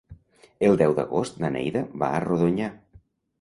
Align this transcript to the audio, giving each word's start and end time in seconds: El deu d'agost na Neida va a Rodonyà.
El 0.69 0.77
deu 0.81 0.95
d'agost 0.99 1.37
na 1.43 1.51
Neida 1.57 1.85
va 2.05 2.11
a 2.17 2.23
Rodonyà. 2.25 2.73